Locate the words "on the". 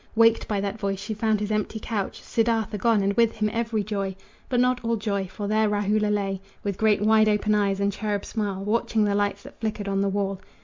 9.87-10.09